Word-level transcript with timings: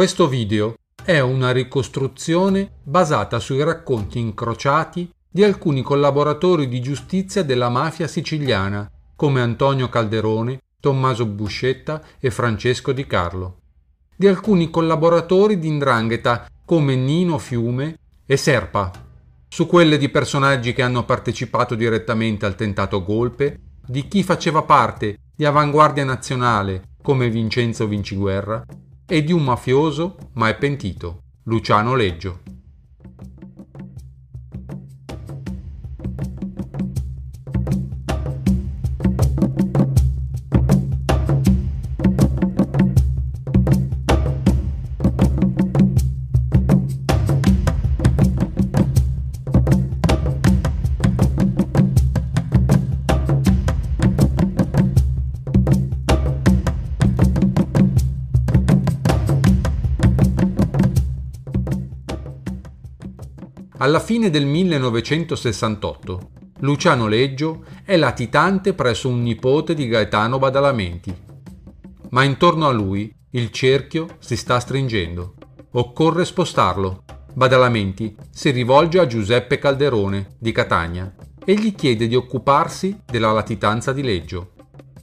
Questo 0.00 0.28
video 0.28 0.76
è 1.04 1.20
una 1.20 1.50
ricostruzione 1.50 2.70
basata 2.82 3.38
sui 3.38 3.62
racconti 3.62 4.18
incrociati 4.18 5.12
di 5.28 5.44
alcuni 5.44 5.82
collaboratori 5.82 6.68
di 6.68 6.80
giustizia 6.80 7.42
della 7.42 7.68
mafia 7.68 8.06
siciliana, 8.06 8.90
come 9.14 9.42
Antonio 9.42 9.90
Calderone, 9.90 10.58
Tommaso 10.80 11.26
Buscetta 11.26 12.00
e 12.18 12.30
Francesco 12.30 12.92
Di 12.92 13.06
Carlo, 13.06 13.58
di 14.16 14.26
alcuni 14.26 14.70
collaboratori 14.70 15.58
di 15.58 15.68
Indrangheta 15.68 16.46
come 16.64 16.96
Nino 16.96 17.36
Fiume 17.36 17.98
e 18.24 18.38
Serpa, 18.38 18.90
su 19.48 19.66
quelle 19.66 19.98
di 19.98 20.08
personaggi 20.08 20.72
che 20.72 20.80
hanno 20.80 21.04
partecipato 21.04 21.74
direttamente 21.74 22.46
al 22.46 22.54
tentato 22.54 23.04
golpe, 23.04 23.58
di 23.84 24.08
chi 24.08 24.22
faceva 24.22 24.62
parte 24.62 25.18
di 25.36 25.44
Avanguardia 25.44 26.04
Nazionale 26.04 26.84
come 27.02 27.28
Vincenzo 27.28 27.86
Vinciguerra 27.86 28.64
e 29.10 29.24
di 29.24 29.32
un 29.32 29.42
mafioso 29.42 30.16
ma 30.34 30.48
è 30.48 30.56
pentito, 30.56 31.22
Luciano 31.44 31.96
Leggio. 31.96 32.59
Alla 63.82 63.98
fine 63.98 64.28
del 64.28 64.44
1968, 64.44 66.30
Luciano 66.58 67.06
Leggio 67.06 67.64
è 67.82 67.96
latitante 67.96 68.74
presso 68.74 69.08
un 69.08 69.22
nipote 69.22 69.72
di 69.72 69.88
Gaetano 69.88 70.38
Badalamenti. 70.38 71.14
Ma 72.10 72.22
intorno 72.22 72.66
a 72.66 72.72
lui 72.72 73.10
il 73.30 73.50
cerchio 73.50 74.16
si 74.18 74.36
sta 74.36 74.60
stringendo. 74.60 75.32
Occorre 75.72 76.26
spostarlo. 76.26 77.04
Badalamenti 77.32 78.14
si 78.30 78.50
rivolge 78.50 78.98
a 78.98 79.06
Giuseppe 79.06 79.58
Calderone 79.58 80.36
di 80.38 80.52
Catania 80.52 81.14
e 81.42 81.54
gli 81.54 81.74
chiede 81.74 82.06
di 82.06 82.16
occuparsi 82.16 83.00
della 83.06 83.32
latitanza 83.32 83.94
di 83.94 84.02
Leggio. 84.02 84.50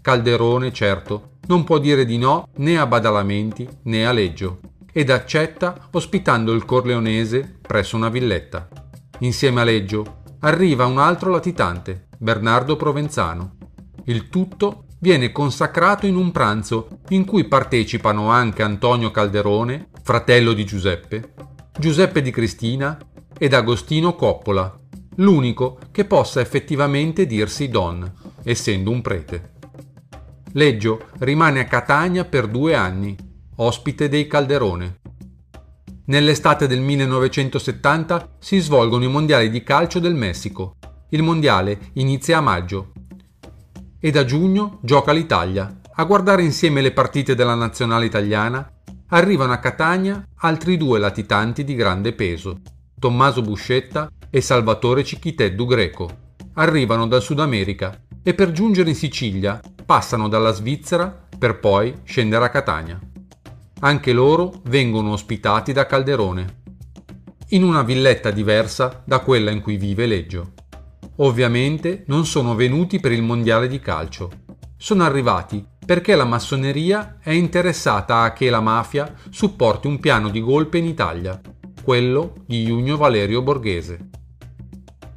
Calderone, 0.02 0.72
certo, 0.72 1.38
non 1.48 1.64
può 1.64 1.80
dire 1.80 2.06
di 2.06 2.20
no 2.20 2.48
né 2.58 2.78
a 2.78 2.86
Badalamenti 2.86 3.68
né 3.86 4.06
a 4.06 4.12
Leggio 4.12 4.60
ed 4.98 5.12
accetta 5.12 5.90
ospitando 5.92 6.54
il 6.54 6.66
corleonese 6.66 7.60
presso 7.62 7.96
una 7.96 8.10
villetta. 8.10 8.68
Insieme 9.20 9.62
a 9.62 9.64
Leggio 9.64 10.24
arriva 10.40 10.88
un 10.88 10.98
altro 10.98 11.30
latitante, 11.30 12.08
Bernardo 12.18 12.76
Provenzano. 12.78 13.58
Il 14.06 14.28
tutto 14.30 14.86
viene 14.98 15.32
consacrato 15.32 16.08
in 16.08 16.16
un 16.16 16.32
pranzo 16.32 17.02
in 17.10 17.26
cui 17.26 17.44
partecipano 17.44 18.32
anche 18.32 18.64
Antonio 18.64 19.12
Calderone, 19.12 19.90
fratello 20.02 20.54
di 20.54 20.66
Giuseppe, 20.66 21.36
Giuseppe 21.78 22.24
di 22.24 22.32
Cristina 22.32 22.98
ed 23.38 23.54
Agostino 23.54 24.16
Coppola, 24.16 24.76
l'unico 25.18 25.78
che 25.92 26.06
possa 26.06 26.42
effettivamente 26.42 27.28
dirsi 27.28 27.70
don, 27.70 28.12
essendo 28.42 28.90
un 28.90 29.04
prete. 29.04 29.52
Leggio 30.54 31.10
rimane 31.20 31.60
a 31.60 31.66
Catania 31.66 32.26
per 32.26 32.48
due 32.48 32.74
anni 32.74 33.26
ospite 33.58 34.08
dei 34.10 34.28
Calderone. 34.28 35.00
Nell'estate 36.06 36.68
del 36.68 36.80
1970 36.80 38.36
si 38.40 38.60
svolgono 38.60 39.04
i 39.04 39.10
mondiali 39.10 39.50
di 39.50 39.64
calcio 39.64 40.00
del 40.00 40.14
Messico. 40.14 40.76
Il 41.10 41.24
mondiale 41.24 41.92
inizia 41.94 42.38
a 42.38 42.42
maggio 42.42 42.92
e 44.00 44.12
da 44.12 44.26
giugno 44.26 44.80
gioca 44.82 45.12
l'Italia. 45.12 45.82
A 45.96 46.04
guardare 46.04 46.44
insieme 46.44 46.82
le 46.82 46.92
partite 46.92 47.34
della 47.34 47.56
nazionale 47.56 48.06
italiana 48.06 48.72
arrivano 49.08 49.54
a 49.54 49.58
Catania 49.58 50.24
altri 50.42 50.78
due 50.78 51.00
latitanti 51.00 51.64
di 51.64 51.74
grande 51.74 52.14
peso, 52.14 52.60
Tommaso 53.00 53.42
Buscetta 53.42 54.12
e 54.30 54.40
Salvatore 54.40 55.04
Cicchiteddu 55.04 55.66
Greco. 55.66 56.10
Arrivano 56.54 57.08
dal 57.08 57.22
Sud 57.22 57.40
America 57.40 58.00
e 58.22 58.34
per 58.34 58.52
giungere 58.52 58.90
in 58.90 58.96
Sicilia 58.96 59.60
passano 59.86 60.28
dalla 60.28 60.52
Svizzera 60.52 61.26
per 61.38 61.60
poi 61.60 61.94
scendere 62.04 62.46
a 62.46 62.50
Catania. 62.50 63.00
Anche 63.80 64.12
loro 64.12 64.62
vengono 64.64 65.12
ospitati 65.12 65.72
da 65.72 65.86
Calderone, 65.86 66.62
in 67.50 67.64
una 67.64 67.84
villetta 67.84 68.32
diversa 68.32 69.04
da 69.06 69.20
quella 69.20 69.52
in 69.52 69.62
cui 69.62 69.78
vive 69.78 70.08
Leggio. 70.08 70.54
Ovviamente 71.18 72.04
non 72.08 72.26
sono 72.26 72.56
venuti 72.56 73.00
per 73.00 73.12
il 73.12 73.22
mondiale 73.22 73.68
di 73.68 73.80
calcio. 73.80 74.32
Sono 74.78 75.04
arrivati 75.04 75.64
perché 75.86 76.16
la 76.16 76.26
massoneria 76.26 77.18
è 77.22 77.30
interessata 77.30 78.22
a 78.22 78.34
che 78.34 78.50
la 78.50 78.62
mafia 78.62 79.14
supporti 79.30 79.86
un 79.86 80.00
piano 80.00 80.30
di 80.30 80.42
golpe 80.42 80.80
in 80.80 80.86
Italia, 80.86 81.40
quello 81.84 82.34
di 82.48 82.64
Junio 82.66 82.98
Valerio 82.98 83.44
Borghese. 83.44 84.10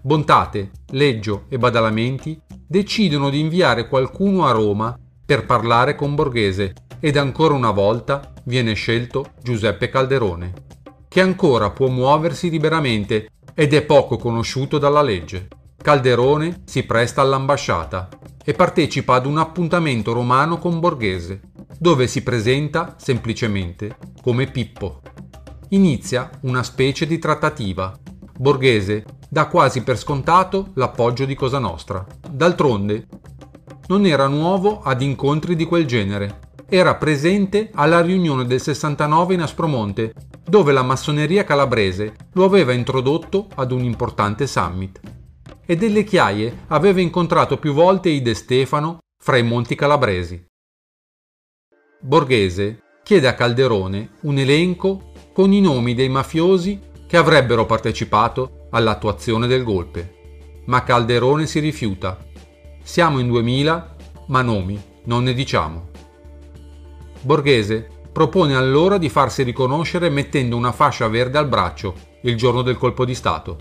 Bontate, 0.03 0.71
Leggio 0.91 1.47
e 1.49 1.57
Badalamenti 1.57 2.39
decidono 2.67 3.31
di 3.31 3.41
inviare 3.41 3.89
qualcuno 3.89 4.45
a 4.45 4.51
Roma 4.51 4.99
per 5.25 5.47
parlare 5.47 5.95
con 5.95 6.15
Borghese 6.15 6.75
ed 7.01 7.17
ancora 7.17 7.55
una 7.55 7.71
volta 7.71 8.35
viene 8.51 8.75
scelto 8.75 9.35
Giuseppe 9.41 9.89
Calderone, 9.89 10.53
che 11.07 11.21
ancora 11.21 11.71
può 11.71 11.87
muoversi 11.87 12.51
liberamente 12.51 13.31
ed 13.55 13.73
è 13.73 13.83
poco 13.83 14.17
conosciuto 14.17 14.77
dalla 14.77 15.03
legge. 15.03 15.47
Calderone 15.81 16.63
si 16.65 16.83
presta 16.83 17.23
all'ambasciata 17.23 18.09
e 18.45 18.53
partecipa 18.53 19.15
ad 19.15 19.25
un 19.25 19.39
appuntamento 19.39 20.13
romano 20.13 20.59
con 20.59 20.81
Borghese, 20.81 21.41
dove 21.79 22.09
si 22.09 22.23
presenta 22.25 22.97
semplicemente 22.99 23.97
come 24.21 24.47
Pippo. 24.47 25.01
Inizia 25.69 26.29
una 26.41 26.65
specie 26.65 27.07
di 27.07 27.21
trattativa. 27.21 27.97
Borghese 28.37 29.05
dà 29.29 29.47
quasi 29.47 29.85
per 29.85 29.97
scontato 29.97 30.73
l'appoggio 30.75 31.25
di 31.25 31.37
Cosa 31.37 31.61
Nostra. 31.61 32.05
D'altronde, 32.29 33.07
non 33.87 34.07
era 34.07 34.27
nuovo 34.27 34.83
ad 34.83 35.03
incontri 35.03 35.55
di 35.55 35.65
quel 35.65 35.87
genere 35.87 36.49
era 36.71 36.95
presente 36.95 37.71
alla 37.75 38.01
riunione 38.01 38.47
del 38.47 38.61
69 38.61 39.35
in 39.35 39.43
Aspromonte, 39.43 40.15
dove 40.45 40.73
la 40.73 40.83
massoneria 40.83 41.43
calabrese 41.43 42.15
lo 42.35 42.45
aveva 42.45 42.73
introdotto 42.73 43.49
ad 43.57 43.73
un 43.73 43.83
importante 43.83 44.47
summit. 44.47 45.01
E 45.67 45.77
delle 45.77 46.05
chiaie 46.05 46.65
aveva 46.69 47.01
incontrato 47.01 47.59
più 47.59 47.73
volte 47.73 48.09
i 48.09 48.23
De 48.23 48.35
Stefano 48.35 49.01
fra 49.21 49.37
i 49.37 49.43
monti 49.43 49.75
calabresi. 49.75 50.47
Borghese 52.01 52.83
chiede 53.03 53.27
a 53.27 53.35
Calderone 53.35 54.13
un 54.21 54.39
elenco 54.39 55.13
con 55.33 55.53
i 55.53 55.61
nomi 55.61 55.95
dei 55.95 56.09
mafiosi 56.09 56.81
che 57.07 57.17
avrebbero 57.17 57.67
partecipato 57.67 58.69
all'attuazione 58.71 59.49
del 59.49 59.65
golpe, 59.65 60.63
ma 60.67 60.85
Calderone 60.85 61.47
si 61.47 61.59
rifiuta. 61.59 62.17
Siamo 62.83 63.19
in 63.19 63.27
2000, 63.27 63.97
ma 64.29 64.43
nomi 64.43 64.81
non 65.07 65.25
ne 65.25 65.35
diciamo. 65.35 65.90
Borghese 67.23 67.89
propone 68.13 68.57
allora 68.57 68.99
di 68.99 69.09
farsi 69.09 69.43
riconoscere 69.43 70.09
mettendo 70.09 70.57
una 70.57 70.73
fascia 70.73 71.09
verde 71.09 71.39
al 71.39 71.49
braccio 71.49 71.95
il 72.23 72.37
giorno 72.37 72.63
del 72.63 72.77
colpo 72.77 73.05
di 73.05 73.15
Stato, 73.15 73.57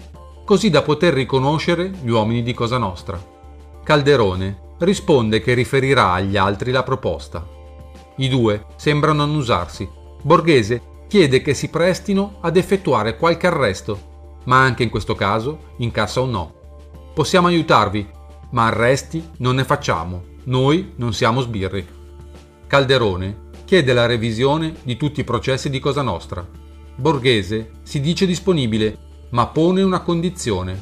così 0.46 0.70
da 0.70 0.82
poter 0.82 1.14
riconoscere 1.14 1.92
gli 2.02 2.10
uomini 2.10 2.42
di 2.42 2.54
Cosa 2.54 2.78
Nostra. 2.78 3.22
Calderone 3.84 4.76
risponde 4.80 5.42
che 5.42 5.54
riferirà 5.54 6.14
agli 6.14 6.38
altri 6.38 6.72
la 6.72 6.84
proposta. 6.84 7.46
I 8.18 8.28
due 8.28 8.66
sembrano 8.76 9.24
annusarsi. 9.24 9.90
Borghese 10.22 10.82
chiede 11.08 11.42
che 11.42 11.54
si 11.54 11.70
prestino 11.70 12.38
ad 12.42 12.58
effettuare 12.58 13.18
qualche 13.18 13.48
arresto, 13.48 14.38
ma 14.46 14.62
anche 14.62 14.84
in 14.84 14.90
questo 14.90 15.16
caso 15.16 15.74
incassa 15.78 16.22
un 16.22 16.30
no. 16.32 16.54
Possiamo 17.14 17.48
aiutarvi, 17.48 18.08
ma 18.52 18.68
arresti 18.68 19.32
non 19.38 19.56
ne 19.56 19.64
facciamo. 19.64 20.24
Noi 20.46 20.94
non 20.96 21.14
siamo 21.14 21.42
sbirri. 21.42 21.86
Calderone 22.68 23.48
chiede 23.70 23.94
la 23.94 24.08
revisione 24.08 24.74
di 24.82 24.98
tutti 24.98 25.20
i 25.20 25.24
processi 25.24 25.70
di 25.70 25.80
Cosa 25.80 26.02
Nostra. 26.02 26.44
Borghese 26.96 27.74
si 27.84 28.02
dice 28.02 28.26
disponibile, 28.26 28.98
ma 29.30 29.46
pone 29.46 29.84
una 29.84 30.00
condizione. 30.00 30.82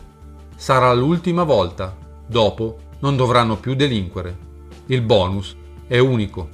Sarà 0.55 0.93
l'ultima 0.93 1.43
volta. 1.43 1.93
Dopo 2.25 2.77
non 2.99 3.17
dovranno 3.17 3.57
più 3.57 3.75
delinquere. 3.75 4.37
Il 4.85 5.01
bonus 5.01 5.53
è 5.85 5.97
unico. 5.97 6.47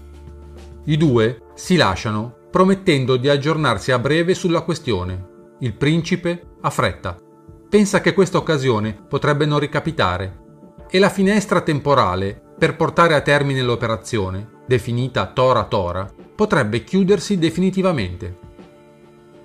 I 0.86 0.98
due 0.98 1.40
si 1.54 1.76
lasciano 1.76 2.34
promettendo 2.50 3.16
di 3.16 3.30
aggiornarsi 3.30 3.92
a 3.92 4.00
breve 4.00 4.34
sulla 4.34 4.62
questione. 4.62 5.28
Il 5.60 5.76
principe 5.76 6.56
ha 6.62 6.70
fretta. 6.72 7.16
Pensa 7.70 8.02
che 8.02 8.16
questa 8.16 8.40
occasione 8.40 8.94
potrebbe 9.08 9.46
non 9.46 9.60
ricapitare 9.60 10.40
e 10.90 10.98
la 10.98 11.10
finestra 11.10 11.62
temporale 11.62 12.42
per 12.58 12.76
portare 12.76 13.14
a 13.14 13.22
termine 13.22 13.62
l'operazione, 13.62 14.53
definita 14.65 15.27
Tora 15.27 15.65
Tora, 15.65 16.12
potrebbe 16.36 16.83
chiudersi 16.83 17.38
definitivamente. 17.38 18.38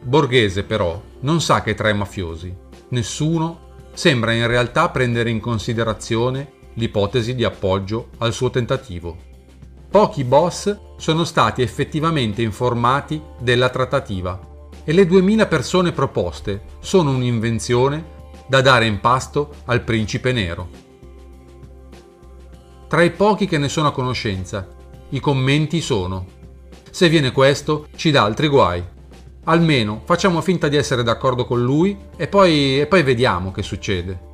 Borghese 0.02 0.64
però 0.64 1.00
non 1.20 1.40
sa 1.40 1.62
che 1.62 1.74
tra 1.74 1.88
i 1.88 1.94
mafiosi, 1.94 2.54
nessuno 2.90 3.66
sembra 3.92 4.32
in 4.32 4.46
realtà 4.46 4.88
prendere 4.90 5.30
in 5.30 5.40
considerazione 5.40 6.52
l'ipotesi 6.74 7.34
di 7.34 7.44
appoggio 7.44 8.10
al 8.18 8.32
suo 8.32 8.50
tentativo. 8.50 9.16
Pochi 9.90 10.22
boss 10.22 10.78
sono 10.96 11.24
stati 11.24 11.62
effettivamente 11.62 12.42
informati 12.42 13.20
della 13.40 13.70
trattativa 13.70 14.38
e 14.84 14.92
le 14.92 15.06
2000 15.06 15.46
persone 15.46 15.92
proposte 15.92 16.62
sono 16.80 17.10
un'invenzione 17.10 18.16
da 18.46 18.60
dare 18.60 18.86
in 18.86 19.00
pasto 19.00 19.54
al 19.66 19.82
principe 19.82 20.32
nero. 20.32 20.68
Tra 22.86 23.02
i 23.02 23.10
pochi 23.10 23.46
che 23.46 23.58
ne 23.58 23.68
sono 23.68 23.88
a 23.88 23.92
conoscenza, 23.92 24.66
i 25.10 25.20
commenti 25.20 25.80
sono 25.80 26.36
se 26.90 27.08
viene 27.08 27.32
questo, 27.32 27.88
ci 27.94 28.10
dà 28.10 28.24
altri 28.24 28.48
guai. 28.48 28.82
Almeno 29.44 30.02
facciamo 30.04 30.40
finta 30.40 30.68
di 30.68 30.76
essere 30.76 31.02
d'accordo 31.02 31.44
con 31.44 31.62
lui 31.62 31.96
e 32.16 32.26
poi, 32.26 32.80
e 32.80 32.86
poi 32.86 33.02
vediamo 33.02 33.52
che 33.52 33.62
succede. 33.62 34.26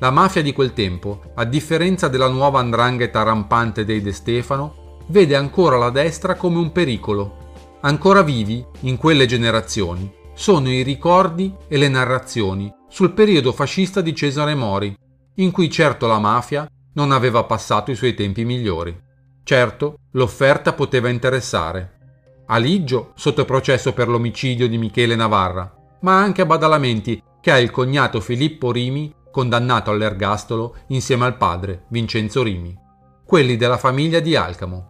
La 0.00 0.10
mafia 0.10 0.42
di 0.42 0.52
quel 0.52 0.72
tempo, 0.72 1.22
a 1.34 1.44
differenza 1.44 2.08
della 2.08 2.28
nuova 2.28 2.58
andrangheta 2.58 3.22
rampante 3.22 3.84
dei 3.84 4.02
De 4.02 4.12
Stefano, 4.12 4.98
vede 5.06 5.34
ancora 5.34 5.76
la 5.76 5.90
destra 5.90 6.34
come 6.34 6.58
un 6.58 6.72
pericolo. 6.72 7.52
Ancora 7.80 8.22
vivi, 8.22 8.64
in 8.80 8.96
quelle 8.96 9.26
generazioni, 9.26 10.12
sono 10.34 10.68
i 10.68 10.82
ricordi 10.82 11.54
e 11.68 11.76
le 11.76 11.88
narrazioni 11.88 12.72
sul 12.88 13.12
periodo 13.12 13.52
fascista 13.52 14.00
di 14.00 14.14
Cesare 14.14 14.54
Mori, 14.54 14.94
in 15.36 15.50
cui 15.50 15.70
certo 15.70 16.06
la 16.06 16.18
mafia 16.18 16.68
non 16.94 17.12
aveva 17.12 17.44
passato 17.44 17.90
i 17.90 17.96
suoi 17.96 18.14
tempi 18.14 18.44
migliori. 18.44 19.08
Certo, 19.42 19.98
l'offerta 20.12 20.72
poteva 20.72 21.08
interessare. 21.08 21.98
A 22.46 22.56
Liggio, 22.56 23.12
sotto 23.14 23.44
processo 23.44 23.92
per 23.92 24.08
l'omicidio 24.08 24.68
di 24.68 24.78
Michele 24.78 25.16
Navarra, 25.16 25.72
ma 26.00 26.18
anche 26.18 26.42
a 26.42 26.46
Badalamenti, 26.46 27.22
che 27.40 27.50
ha 27.50 27.58
il 27.58 27.70
cognato 27.70 28.20
Filippo 28.20 28.70
Rimi 28.70 29.14
condannato 29.30 29.90
all'ergastolo 29.90 30.76
insieme 30.88 31.24
al 31.24 31.36
padre, 31.36 31.84
Vincenzo 31.88 32.42
Rimi, 32.42 32.76
quelli 33.24 33.56
della 33.56 33.78
famiglia 33.78 34.20
di 34.20 34.34
Alcamo. 34.34 34.88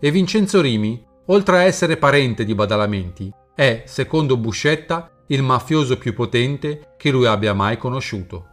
E 0.00 0.10
Vincenzo 0.10 0.60
Rimi, 0.60 1.04
oltre 1.26 1.58
a 1.58 1.62
essere 1.62 1.96
parente 1.96 2.44
di 2.44 2.54
Badalamenti, 2.54 3.32
è, 3.54 3.82
secondo 3.86 4.36
Buscetta, 4.36 5.10
il 5.28 5.42
mafioso 5.42 5.98
più 5.98 6.14
potente 6.14 6.94
che 6.96 7.10
lui 7.10 7.26
abbia 7.26 7.52
mai 7.52 7.76
conosciuto. 7.76 8.46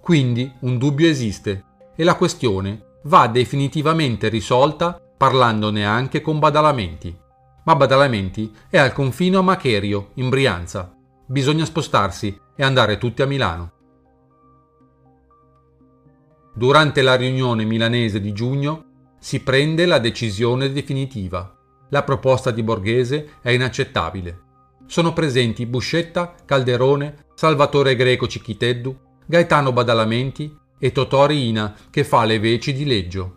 Quindi 0.00 0.50
un 0.60 0.78
dubbio 0.78 1.08
esiste 1.08 1.64
e 1.94 2.04
la 2.04 2.14
questione 2.14 2.92
va 3.04 3.26
definitivamente 3.26 4.28
risolta 4.28 5.00
parlandone 5.16 5.84
anche 5.84 6.20
con 6.20 6.38
Badalamenti. 6.38 7.16
Ma 7.64 7.76
Badalamenti 7.76 8.52
è 8.68 8.78
al 8.78 8.92
confino 8.92 9.38
a 9.38 9.42
Macherio, 9.42 10.10
in 10.14 10.28
Brianza. 10.28 10.94
Bisogna 11.26 11.64
spostarsi 11.64 12.38
e 12.54 12.62
andare 12.62 12.98
tutti 12.98 13.22
a 13.22 13.26
Milano. 13.26 13.72
Durante 16.54 17.02
la 17.02 17.16
riunione 17.16 17.64
milanese 17.64 18.20
di 18.20 18.32
giugno 18.32 18.84
si 19.18 19.40
prende 19.42 19.86
la 19.86 19.98
decisione 19.98 20.70
definitiva. 20.70 21.52
La 21.90 22.02
proposta 22.02 22.50
di 22.50 22.62
Borghese 22.62 23.30
è 23.40 23.50
inaccettabile. 23.50 24.40
Sono 24.86 25.12
presenti 25.12 25.66
Buscetta, 25.66 26.34
Calderone, 26.44 27.26
Salvatore 27.34 27.96
Greco 27.96 28.26
Cicchiteddu, 28.26 28.96
Gaetano 29.26 29.72
Badalamenti 29.72 30.62
e 30.78 30.92
Totori 30.92 31.48
Ina 31.48 31.74
che 31.90 32.04
fa 32.04 32.24
le 32.24 32.38
veci 32.38 32.72
di 32.72 32.84
leggio. 32.84 33.36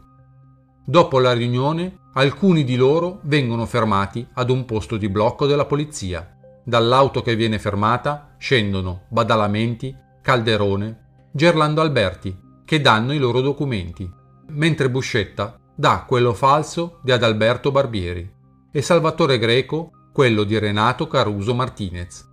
Dopo 0.85 1.19
la 1.19 1.33
riunione, 1.33 1.99
alcuni 2.13 2.63
di 2.63 2.75
loro 2.75 3.19
vengono 3.23 3.65
fermati 3.65 4.25
ad 4.33 4.49
un 4.49 4.65
posto 4.65 4.97
di 4.97 5.09
blocco 5.09 5.45
della 5.45 5.65
polizia. 5.65 6.35
Dall'auto 6.63 7.21
che 7.21 7.35
viene 7.35 7.59
fermata 7.59 8.35
scendono 8.37 9.03
Badalamenti, 9.09 9.95
Calderone, 10.21 11.29
Gerlando 11.31 11.81
Alberti, 11.81 12.37
che 12.65 12.81
danno 12.81 13.13
i 13.13 13.17
loro 13.17 13.41
documenti, 13.41 14.09
mentre 14.49 14.89
Buscetta 14.89 15.57
dà 15.75 16.05
quello 16.07 16.33
falso 16.33 16.99
di 17.03 17.11
Adalberto 17.11 17.71
Barbieri 17.71 18.29
e 18.71 18.81
Salvatore 18.81 19.37
Greco 19.37 19.91
quello 20.11 20.43
di 20.43 20.57
Renato 20.57 21.07
Caruso 21.07 21.53
Martinez. 21.53 22.27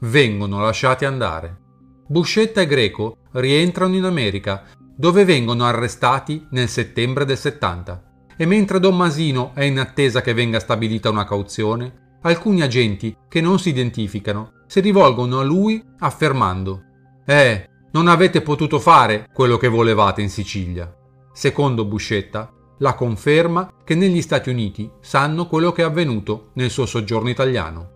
Vengono 0.00 0.60
lasciati 0.60 1.04
andare. 1.04 1.60
Buscetta 2.06 2.60
e 2.60 2.66
Greco 2.66 3.16
rientrano 3.34 3.94
in 3.96 4.04
America, 4.04 4.64
dove 4.96 5.24
vengono 5.24 5.64
arrestati 5.64 6.46
nel 6.50 6.68
settembre 6.68 7.24
del 7.24 7.38
70. 7.38 8.02
E 8.36 8.46
mentre 8.46 8.80
Don 8.80 8.96
Masino 8.96 9.52
è 9.54 9.64
in 9.64 9.78
attesa 9.78 10.20
che 10.20 10.34
venga 10.34 10.60
stabilita 10.60 11.10
una 11.10 11.24
cauzione, 11.24 12.18
alcuni 12.22 12.62
agenti 12.62 13.16
che 13.28 13.40
non 13.40 13.58
si 13.58 13.68
identificano 13.68 14.62
si 14.66 14.80
rivolgono 14.80 15.40
a 15.40 15.44
lui 15.44 15.84
affermando 15.98 16.82
Eh, 17.26 17.68
non 17.92 18.08
avete 18.08 18.42
potuto 18.42 18.78
fare 18.78 19.28
quello 19.32 19.56
che 19.56 19.68
volevate 19.68 20.20
in 20.20 20.28
Sicilia. 20.28 20.92
Secondo 21.32 21.86
Buscetta, 21.86 22.52
la 22.78 22.94
conferma 22.94 23.72
che 23.84 23.94
negli 23.94 24.20
Stati 24.20 24.50
Uniti 24.50 24.90
sanno 25.00 25.46
quello 25.46 25.72
che 25.72 25.82
è 25.82 25.84
avvenuto 25.84 26.50
nel 26.54 26.70
suo 26.70 26.86
soggiorno 26.86 27.30
italiano. 27.30 27.90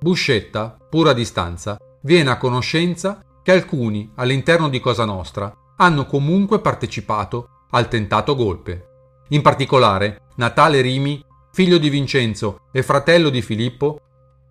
Buscetta, 0.00 0.76
pur 0.88 1.08
a 1.08 1.12
distanza, 1.12 1.76
viene 2.02 2.30
a 2.30 2.38
conoscenza 2.38 3.20
che 3.44 3.52
alcuni 3.52 4.10
all'interno 4.14 4.70
di 4.70 4.80
Cosa 4.80 5.04
Nostra 5.04 5.54
hanno 5.76 6.06
comunque 6.06 6.60
partecipato 6.60 7.66
al 7.72 7.88
tentato 7.88 8.34
golpe. 8.34 8.86
In 9.28 9.42
particolare, 9.42 10.28
Natale 10.36 10.80
Rimi, 10.80 11.22
figlio 11.52 11.76
di 11.76 11.90
Vincenzo 11.90 12.60
e 12.72 12.82
fratello 12.82 13.28
di 13.28 13.42
Filippo, 13.42 14.00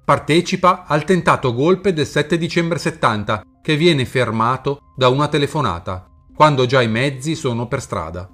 partecipa 0.05 0.85
al 0.85 1.05
tentato 1.05 1.55
golpe 1.55 1.91
del 1.91 2.05
7 2.05 2.37
dicembre 2.37 2.77
70 2.77 3.43
che 3.63 3.75
viene 3.75 4.05
fermato 4.05 4.91
da 4.95 5.07
una 5.07 5.27
telefonata, 5.27 6.07
quando 6.35 6.67
già 6.67 6.83
i 6.83 6.87
mezzi 6.87 7.33
sono 7.33 7.67
per 7.67 7.81
strada. 7.81 8.29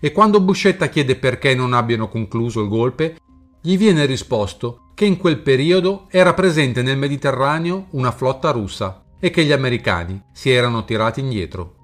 E 0.00 0.10
quando 0.10 0.40
Buscetta 0.40 0.88
chiede 0.88 1.16
perché 1.16 1.54
non 1.54 1.74
abbiano 1.74 2.08
concluso 2.08 2.62
il 2.62 2.68
golpe, 2.68 3.18
gli 3.60 3.76
viene 3.76 4.06
risposto 4.06 4.90
che 4.94 5.04
in 5.04 5.18
quel 5.18 5.40
periodo 5.40 6.06
era 6.08 6.32
presente 6.32 6.80
nel 6.80 6.96
Mediterraneo 6.96 7.88
una 7.90 8.10
flotta 8.10 8.50
russa 8.52 9.01
e 9.24 9.30
che 9.30 9.44
gli 9.44 9.52
americani 9.52 10.20
si 10.32 10.50
erano 10.50 10.84
tirati 10.84 11.20
indietro. 11.20 11.76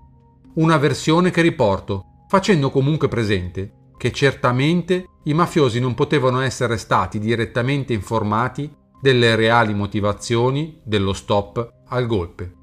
Una 0.54 0.76
versione 0.76 1.30
che 1.30 1.40
riporto, 1.40 2.24
facendo 2.26 2.68
comunque 2.68 3.06
presente 3.06 3.74
che 3.96 4.10
certamente 4.10 5.06
i 5.22 5.34
mafiosi 5.34 5.78
non 5.78 5.94
potevano 5.94 6.40
essere 6.40 6.76
stati 6.78 7.20
direttamente 7.20 7.92
informati 7.92 8.68
delle 9.00 9.36
reali 9.36 9.72
motivazioni 9.72 10.80
dello 10.84 11.12
stop 11.12 11.82
al 11.86 12.06
golpe. 12.06 12.54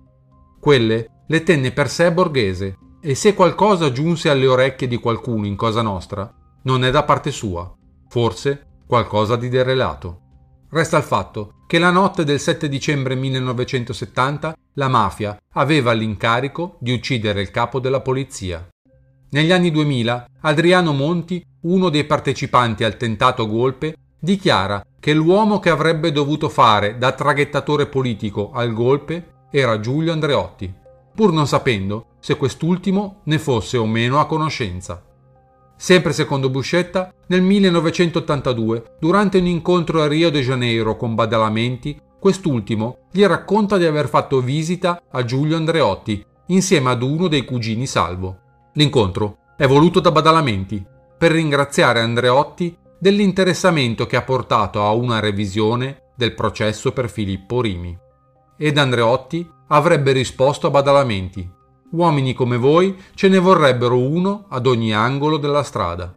Quelle 0.60 1.24
le 1.26 1.44
tenne 1.44 1.72
per 1.72 1.90
sé 1.90 2.12
Borghese 2.12 2.78
E 3.00 3.16
se 3.16 3.34
qualcosa 3.34 3.94
giunse 3.94 4.30
alle 4.30 4.48
orecchie 4.48 4.90
di 4.90 4.98
qualcuno 4.98 5.46
in 5.46 5.56
Cosa 5.56 5.82
Nostra, 5.82 6.30
non 6.64 6.84
è 6.84 6.92
da 6.92 7.04
parte 7.04 7.32
sua, 7.32 7.74
forse 8.10 8.82
qualcosa 8.86 9.38
di 9.38 9.48
derelato. 9.48 10.22
Resta 10.70 10.98
il 10.98 11.04
fatto 11.04 11.64
che 11.66 11.80
la 11.80 11.92
notte 11.92 12.26
del 12.26 12.40
7 12.40 12.68
dicembre 12.68 13.16
1970 13.16 14.56
la 14.76 14.88
mafia 14.88 15.38
aveva 15.54 15.94
l'incarico 15.94 16.78
di 16.80 16.94
uccidere 16.94 17.42
il 17.42 17.52
capo 17.52 17.80
della 17.80 18.02
polizia. 18.02 18.68
Negli 19.30 19.52
anni 19.52 19.72
2000 19.72 20.28
Adriano 20.42 20.94
Monti, 20.94 21.44
uno 21.62 21.90
dei 21.90 22.04
partecipanti 22.04 22.84
al 22.84 22.98
tentato 22.98 23.48
golpe, 23.48 23.96
dichiara 24.20 24.86
che 25.00 25.14
l'uomo 25.14 25.60
che 25.60 25.70
avrebbe 25.70 26.12
dovuto 26.12 26.50
fare 26.50 26.98
da 26.98 27.12
traghettatore 27.12 27.88
politico 27.88 28.52
al 28.52 28.74
golpe 28.74 29.34
era 29.50 29.80
Giulio 29.80 30.12
Andreotti, 30.12 30.74
pur 31.14 31.32
non 31.32 31.48
sapendo 31.48 32.08
se 32.20 32.36
quest'ultimo 32.36 33.22
ne 33.26 33.40
fosse 33.40 33.78
o 33.78 33.86
meno 33.86 34.20
a 34.20 34.26
conoscenza. 34.26 35.02
Sempre 35.78 36.14
secondo 36.14 36.50
Buscetta, 36.50 37.14
nel 37.28 37.42
1982, 37.42 38.96
durante 39.00 39.38
un 39.40 39.46
incontro 39.46 40.02
a 40.02 40.08
Rio 40.08 40.32
de 40.32 40.42
Janeiro 40.42 40.96
con 40.96 41.16
Badalamenti, 41.16 42.00
quest'ultimo 42.26 43.02
gli 43.12 43.24
racconta 43.24 43.78
di 43.78 43.86
aver 43.86 44.10
fatto 44.10 44.42
visita 44.42 45.00
a 45.12 45.24
Giulio 45.24 45.58
Andreotti 45.58 46.26
insieme 46.48 46.90
ad 46.90 47.04
uno 47.04 47.28
dei 47.28 47.46
cugini 47.46 47.86
Salvo. 47.86 48.40
L'incontro 48.74 49.38
è 49.56 49.68
voluto 49.68 50.00
da 50.00 50.10
Badalamenti 50.12 50.84
per 51.16 51.34
ringraziare 51.34 52.00
Andreotti 52.00 52.76
dell'interessamento 52.98 54.08
che 54.08 54.16
ha 54.16 54.24
portato 54.24 54.82
a 54.82 54.92
una 54.92 55.20
revisione 55.20 56.14
del 56.16 56.34
processo 56.34 56.94
per 56.94 57.12
Filippo 57.12 57.62
Rimi. 57.62 57.96
Ed 58.58 58.80
Andreotti 58.80 59.48
avrebbe 59.68 60.12
risposto 60.12 60.66
a 60.66 60.72
Badalamenti 60.72 61.48
Uomini 61.92 62.34
come 62.34 62.58
voi 62.58 63.00
ce 63.14 63.28
ne 63.28 63.38
vorrebbero 63.38 64.00
uno 64.00 64.46
ad 64.50 64.66
ogni 64.66 64.96
angolo 64.96 65.38
della 65.38 65.62
strada. 65.62 66.12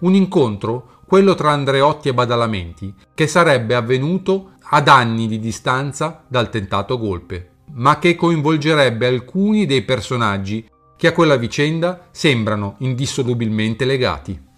Un 0.00 0.14
incontro, 0.14 1.02
quello 1.06 1.36
tra 1.36 1.52
Andreotti 1.52 2.08
e 2.08 2.14
Badalamenti, 2.14 2.92
che 3.14 3.28
sarebbe 3.28 3.76
avvenuto 3.76 4.51
ad 4.74 4.88
anni 4.88 5.26
di 5.26 5.38
distanza 5.38 6.24
dal 6.26 6.48
tentato 6.48 6.98
golpe, 6.98 7.64
ma 7.74 7.98
che 7.98 8.14
coinvolgerebbe 8.14 9.06
alcuni 9.06 9.66
dei 9.66 9.82
personaggi 9.84 10.68
che 10.96 11.08
a 11.08 11.12
quella 11.12 11.36
vicenda 11.36 12.08
sembrano 12.10 12.76
indissolubilmente 12.78 13.84
legati. 13.84 14.50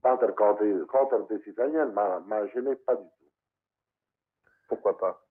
Contre, 0.00 1.26
des 1.28 1.44
Italiens, 1.46 1.92
ma, 1.92 2.18
n'ai 2.26 2.76
pas 2.76 2.94
du 2.94 3.04
tout. 3.04 3.30
Pourquoi 4.66 4.96
pas 4.96 5.28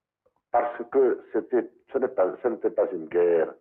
parce 0.50 0.82
que 0.90 1.24
ce, 1.32 1.98
pas, 2.06 2.34
n'était 2.48 2.70
pas 2.70 2.90
une 2.92 3.06
guerre 3.06 3.54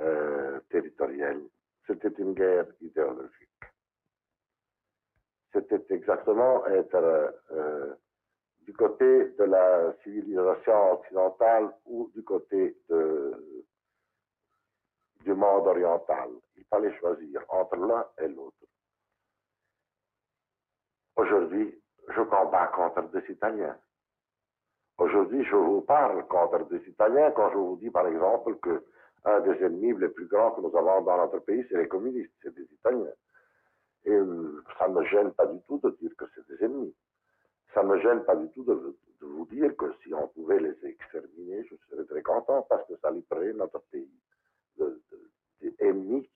euh, 0.00 0.58
territoriale, 0.70 1.40
c'était 1.86 2.12
une 2.18 2.34
guerre 2.34 2.66
idéologique. 2.80 3.65
C'était 5.56 5.94
exactement 5.94 6.66
être 6.66 7.32
euh, 7.50 7.94
du 8.60 8.74
côté 8.74 9.30
de 9.38 9.44
la 9.44 9.94
civilisation 10.02 10.92
occidentale 10.92 11.70
ou 11.86 12.10
du 12.14 12.22
côté 12.22 12.76
du 15.24 15.32
monde 15.32 15.66
oriental. 15.66 16.28
Il 16.58 16.64
fallait 16.64 16.94
choisir 16.98 17.42
entre 17.48 17.76
l'un 17.76 18.06
et 18.18 18.28
l'autre. 18.28 18.66
Aujourd'hui, 21.16 21.80
je 22.08 22.20
combats 22.20 22.66
contre 22.66 23.08
des 23.12 23.32
Italiens. 23.32 23.78
Aujourd'hui, 24.98 25.42
je 25.44 25.56
vous 25.56 25.80
parle 25.80 26.26
contre 26.26 26.68
des 26.68 26.86
Italiens 26.86 27.30
quand 27.30 27.50
je 27.50 27.56
vous 27.56 27.76
dis, 27.76 27.90
par 27.90 28.06
exemple, 28.06 28.56
que 28.58 28.84
un 29.24 29.40
des 29.40 29.64
ennemis 29.64 29.98
les 29.98 30.08
plus 30.08 30.26
grands 30.26 30.50
que 30.50 30.60
nous 30.60 30.76
avons 30.76 31.00
dans 31.00 31.16
notre 31.16 31.38
pays, 31.38 31.64
c'est 31.70 31.78
les 31.78 31.88
communistes, 31.88 32.32
c'est 32.42 32.54
des 32.54 32.62
Italiens. 32.74 33.14
Et 34.06 34.12
euh, 34.12 34.62
ça 34.78 34.88
ne 34.88 34.94
me 34.94 35.04
gêne 35.04 35.32
pas 35.32 35.46
du 35.46 35.60
tout 35.66 35.80
de 35.82 35.90
dire 36.00 36.14
que 36.16 36.24
c'est 36.34 36.46
des 36.46 36.64
ennemis. 36.64 36.94
Ça 37.74 37.82
ne 37.82 37.88
me 37.88 38.00
gêne 38.00 38.24
pas 38.24 38.36
du 38.36 38.48
tout 38.50 38.64
de, 38.64 38.96
de, 39.20 39.26
vous 39.26 39.46
dire 39.46 39.76
que 39.76 39.92
si 40.02 40.14
on 40.14 40.28
pouvait 40.28 40.60
les 40.60 40.76
exterminer, 40.86 41.64
je 41.64 41.74
serais 41.90 42.04
très 42.04 42.22
content 42.22 42.62
parce 42.68 42.86
que 42.86 42.96
ça 43.02 43.10
libérerait 43.10 43.52
notre 43.52 43.80
pays 43.90 44.08
d'ennemis 45.60 46.28